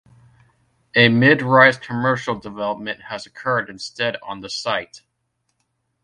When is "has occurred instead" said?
3.09-4.17